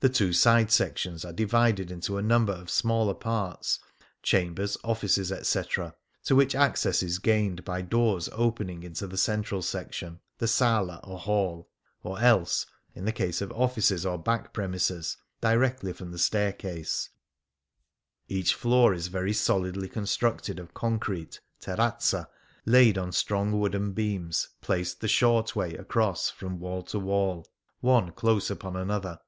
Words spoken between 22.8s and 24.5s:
on strong wooden beams